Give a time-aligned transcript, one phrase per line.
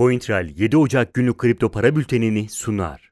[0.00, 3.10] CoinTrail 7 Ocak günlük kripto para bültenini sunar.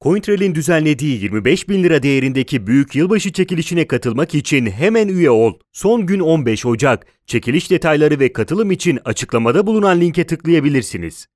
[0.00, 5.54] CoinTrail'in düzenlediği 25 bin lira değerindeki büyük yılbaşı çekilişine katılmak için hemen üye ol.
[5.72, 7.06] Son gün 15 Ocak.
[7.26, 11.26] Çekiliş detayları ve katılım için açıklamada bulunan linke tıklayabilirsiniz.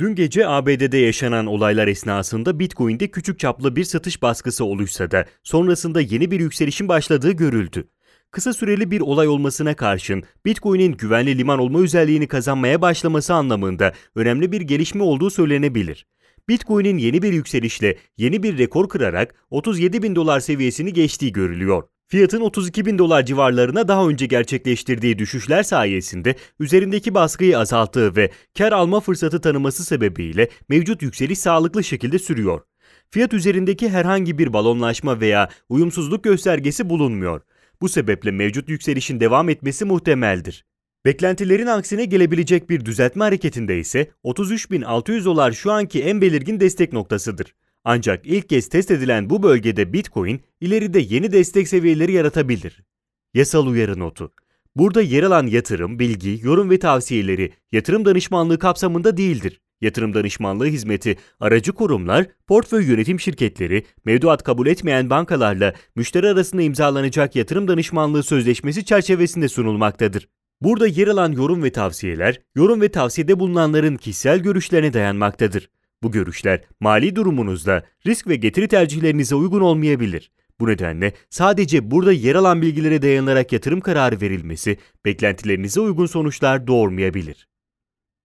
[0.00, 6.00] Dün gece ABD'de yaşanan olaylar esnasında Bitcoin'de küçük çaplı bir satış baskısı oluşsa da sonrasında
[6.00, 7.88] yeni bir yükselişin başladığı görüldü.
[8.32, 14.52] Kısa süreli bir olay olmasına karşın Bitcoin'in güvenli liman olma özelliğini kazanmaya başlaması anlamında önemli
[14.52, 16.06] bir gelişme olduğu söylenebilir.
[16.48, 21.82] Bitcoin'in yeni bir yükselişle yeni bir rekor kırarak 37 bin dolar seviyesini geçtiği görülüyor.
[22.08, 28.72] Fiyatın 32 bin dolar civarlarına daha önce gerçekleştirdiği düşüşler sayesinde üzerindeki baskıyı azalttığı ve kar
[28.72, 32.60] alma fırsatı tanıması sebebiyle mevcut yükseliş sağlıklı şekilde sürüyor.
[33.10, 37.40] Fiyat üzerindeki herhangi bir balonlaşma veya uyumsuzluk göstergesi bulunmuyor.
[37.82, 40.64] Bu sebeple mevcut yükselişin devam etmesi muhtemeldir.
[41.04, 47.54] Beklentilerin aksine gelebilecek bir düzeltme hareketinde ise 33.600 dolar şu anki en belirgin destek noktasıdır.
[47.84, 52.82] Ancak ilk kez test edilen bu bölgede Bitcoin ileride yeni destek seviyeleri yaratabilir.
[53.34, 54.32] Yasal uyarı notu.
[54.76, 59.60] Burada yer alan yatırım, bilgi, yorum ve tavsiyeleri yatırım danışmanlığı kapsamında değildir.
[59.80, 67.36] Yatırım danışmanlığı hizmeti aracı kurumlar, portföy yönetim şirketleri, mevduat kabul etmeyen bankalarla müşteri arasında imzalanacak
[67.36, 70.28] yatırım danışmanlığı sözleşmesi çerçevesinde sunulmaktadır.
[70.60, 75.70] Burada yer alan yorum ve tavsiyeler, yorum ve tavsiyede bulunanların kişisel görüşlerine dayanmaktadır.
[76.02, 80.30] Bu görüşler mali durumunuzda risk ve getiri tercihlerinize uygun olmayabilir.
[80.62, 87.48] Bu nedenle sadece burada yer alan bilgilere dayanarak yatırım kararı verilmesi beklentilerinize uygun sonuçlar doğurmayabilir.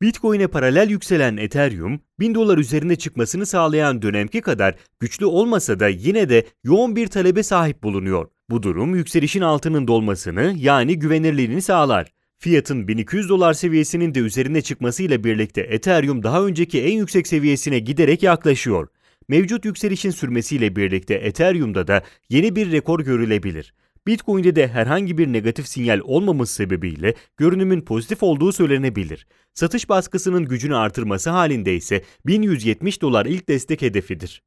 [0.01, 6.29] Bitcoin'e paralel yükselen Ethereum, 1000 dolar üzerine çıkmasını sağlayan dönemki kadar güçlü olmasa da yine
[6.29, 8.27] de yoğun bir talebe sahip bulunuyor.
[8.49, 12.13] Bu durum yükselişin altının dolmasını yani güvenirliğini sağlar.
[12.39, 18.23] Fiyatın 1200 dolar seviyesinin de üzerine çıkmasıyla birlikte Ethereum daha önceki en yüksek seviyesine giderek
[18.23, 18.87] yaklaşıyor.
[19.29, 23.73] Mevcut yükselişin sürmesiyle birlikte Ethereum'da da yeni bir rekor görülebilir.
[24.07, 29.27] Bitcoin'de de herhangi bir negatif sinyal olmaması sebebiyle görünümün pozitif olduğu söylenebilir.
[29.53, 34.43] Satış baskısının gücünü artırması halinde ise 1170 dolar ilk destek hedefidir.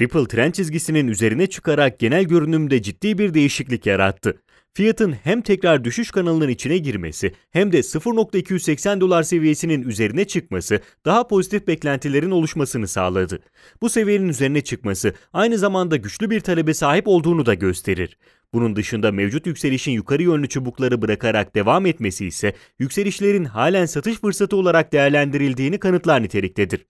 [0.00, 4.42] Ripple trend çizgisinin üzerine çıkarak genel görünümde ciddi bir değişiklik yarattı.
[4.74, 11.28] Fiyatın hem tekrar düşüş kanalının içine girmesi hem de 0.280 dolar seviyesinin üzerine çıkması daha
[11.28, 13.40] pozitif beklentilerin oluşmasını sağladı.
[13.82, 18.18] Bu seviyenin üzerine çıkması aynı zamanda güçlü bir talebe sahip olduğunu da gösterir.
[18.52, 24.56] Bunun dışında mevcut yükselişin yukarı yönlü çubukları bırakarak devam etmesi ise yükselişlerin halen satış fırsatı
[24.56, 26.86] olarak değerlendirildiğini kanıtlar niteliktedir.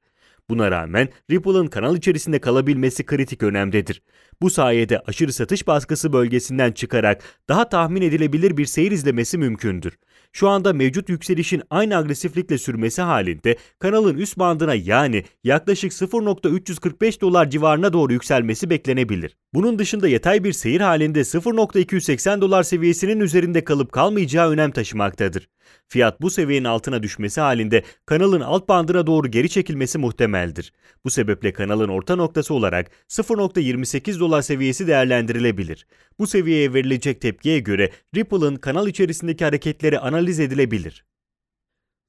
[0.50, 4.02] Buna rağmen Ripple'ın kanal içerisinde kalabilmesi kritik önemdedir.
[4.42, 9.98] Bu sayede aşırı satış baskısı bölgesinden çıkarak daha tahmin edilebilir bir seyir izlemesi mümkündür.
[10.32, 17.50] Şu anda mevcut yükselişin aynı agresiflikle sürmesi halinde kanalın üst bandına yani yaklaşık 0.345 dolar
[17.50, 19.36] civarına doğru yükselmesi beklenebilir.
[19.54, 25.48] Bunun dışında yatay bir seyir halinde 0.280 dolar seviyesinin üzerinde kalıp kalmayacağı önem taşımaktadır.
[25.88, 30.72] Fiyat bu seviyenin altına düşmesi halinde kanalın alt bandına doğru geri çekilmesi muhtemeldir.
[31.04, 35.86] Bu sebeple kanalın orta noktası olarak 0.28 dolar seviyesi değerlendirilebilir.
[36.18, 41.04] Bu seviyeye verilecek tepkiye göre Ripple'ın kanal içerisindeki hareketleri analiz edilebilir.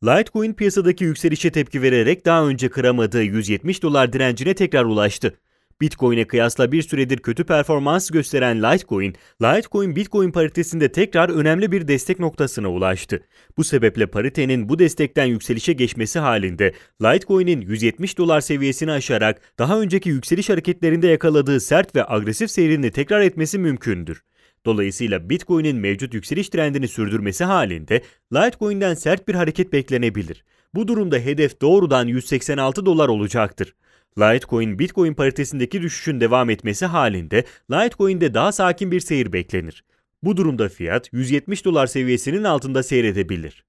[0.04, 5.34] Litecoin piyasadaki yükselişe tepki vererek daha önce kıramadığı 170 dolar direncine tekrar ulaştı.
[5.82, 12.20] Bitcoin'e kıyasla bir süredir kötü performans gösteren Litecoin, Litecoin Bitcoin paritesinde tekrar önemli bir destek
[12.20, 13.24] noktasına ulaştı.
[13.58, 20.10] Bu sebeple paritenin bu destekten yükselişe geçmesi halinde Litecoin'in 170 dolar seviyesini aşarak daha önceki
[20.10, 24.24] yükseliş hareketlerinde yakaladığı sert ve agresif seyrini tekrar etmesi mümkündür.
[24.66, 28.02] Dolayısıyla Bitcoin'in mevcut yükseliş trendini sürdürmesi halinde
[28.34, 30.44] Litecoin'den sert bir hareket beklenebilir.
[30.74, 33.76] Bu durumda hedef doğrudan 186 dolar olacaktır.
[34.20, 39.84] Litecoin Bitcoin paritesindeki düşüşün devam etmesi halinde Litecoin'de daha sakin bir seyir beklenir.
[40.24, 43.66] Bu durumda fiyat 170 dolar seviyesinin altında seyredebilir.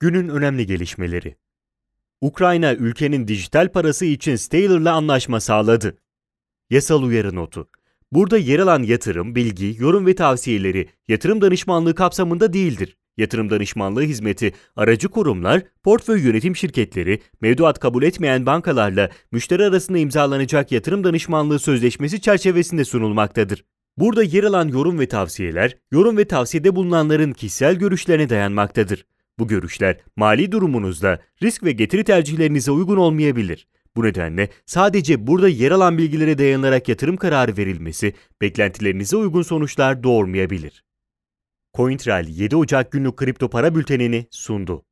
[0.00, 1.36] Günün önemli gelişmeleri.
[2.20, 5.98] Ukrayna ülkenin dijital parası için Stellar'la anlaşma sağladı.
[6.70, 7.68] Yasal uyarı notu.
[8.14, 12.96] Burada yer alan yatırım, bilgi, yorum ve tavsiyeleri yatırım danışmanlığı kapsamında değildir.
[13.16, 20.72] Yatırım danışmanlığı hizmeti aracı kurumlar, portföy yönetim şirketleri, mevduat kabul etmeyen bankalarla müşteri arasında imzalanacak
[20.72, 23.64] yatırım danışmanlığı sözleşmesi çerçevesinde sunulmaktadır.
[23.96, 29.06] Burada yer alan yorum ve tavsiyeler, yorum ve tavsiyede bulunanların kişisel görüşlerine dayanmaktadır.
[29.38, 33.66] Bu görüşler mali durumunuzda risk ve getiri tercihlerinize uygun olmayabilir.
[33.96, 40.84] Bu nedenle sadece burada yer alan bilgilere dayanarak yatırım kararı verilmesi beklentilerinize uygun sonuçlar doğurmayabilir.
[41.76, 44.84] CoinTrail 7 Ocak günlük kripto para bültenini sundu.